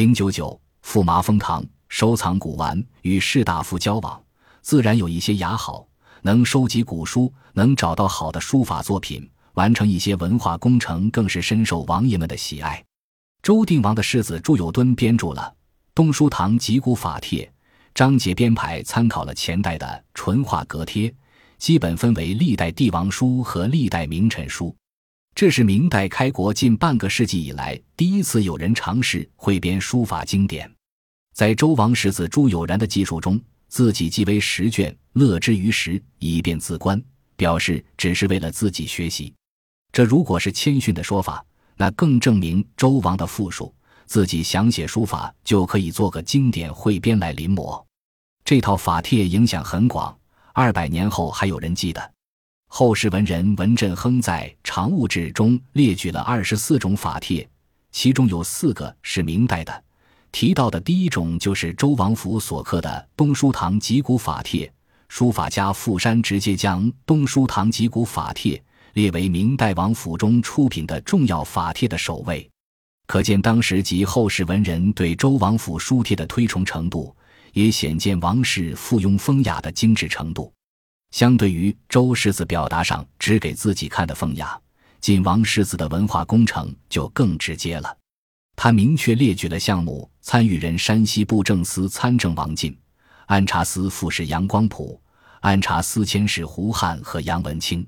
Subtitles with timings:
[0.00, 4.18] 零九九，驸马封堂，收藏古玩，与士大夫交往，
[4.62, 5.86] 自然有一些雅好，
[6.22, 12.82] 能收集古书，能找到好的书法作品，完成一些文化工程，更是深受王爷们的喜爱。
[13.42, 15.54] 周定王的世子朱有敦编著了
[15.94, 17.44] 《东书堂集古法帖》，
[17.94, 21.14] 章节编排参考了前代的淳化阁帖，
[21.58, 24.74] 基本分为历代帝王书和历代名臣书。
[25.40, 30.70] 这是明代开国近半个世纪以来第一次有人尝试汇编书法经典。
[31.32, 37.02] 在周王世子朱有然的记述中，自己记为十卷，乐之于时，以便自观，
[37.36, 39.32] 表示只是为了自己学习。
[39.90, 41.42] 这如果是谦逊的说法。
[41.74, 47.82] 那更证明周王的富庶，自己想写书法就可以做个经典汇编来临摹。
[48.44, 50.14] 这套法帖影响很广，
[50.52, 52.12] 二百年后还有人记得。
[52.72, 57.46] 后世文人文振亨在《常物志》中列举了二十四种法帖，
[57.90, 59.84] 其中有四个是明代的。
[60.30, 64.68] 提到的第一种就是周王府所刻的《东书堂集古法帖》，
[65.08, 68.56] 书法家傅山直接将《东书堂集古法帖》。
[68.94, 72.48] 列为明代王府中出品的重要法帖的首位，
[73.08, 77.14] 可见当时及后世文人对周王府书帖的推崇程度，
[77.52, 80.52] 也显见王室附庸风雅的精致程度。
[81.10, 84.58] 相对于周世子表达上只给自己看的风雅，
[85.00, 87.96] 晋王世子的文化工程就更直接了。
[88.56, 92.76] 他明确列举了项目参与人：山西布政司参政王进，
[93.26, 95.00] 按察司副使杨光普，
[95.40, 97.86] 按察司佥使胡汉和杨文清。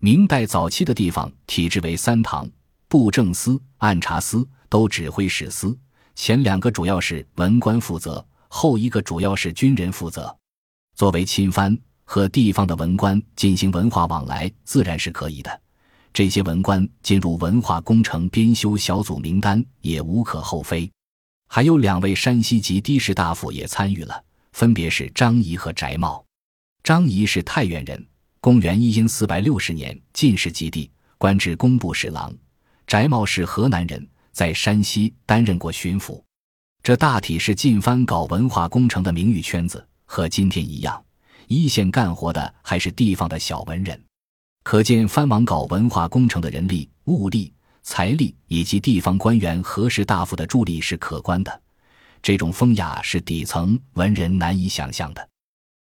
[0.00, 2.48] 明代早期的地方体制为三堂：
[2.88, 5.78] 布政司、按察司都指挥使司，
[6.16, 10.36] 前两个主要是文官负责，后一个主要是军人负责。
[10.96, 11.78] 作为亲藩
[12.12, 15.60] 和地方的文官进行文化往来，自然是可以的。
[16.12, 20.90] 这些文官进入文化工程编修小组名单也无可厚非。
[21.46, 26.24] 还有两位山西籍的士大夫也参与了，分别是张仪和翟茂。
[26.82, 28.04] 张仪是太原人。
[28.40, 32.34] 公元一四百六十年进士及第，官至工部侍郎。
[32.88, 36.20] 翟茂是河南人，在山西担任过巡抚。
[36.82, 41.00] 这大体是晋藩搞文化工程的名誉圈子，和今天一样，
[41.50, 44.00] 一线干活的还是地方的小文人。
[44.62, 47.52] 可见藩王搞文化工程的人力、物力、
[47.82, 51.60] 财力以及地方官员和士大夫的助力是可观的。
[52.22, 55.28] 这种风雅是底层文人难以想象的。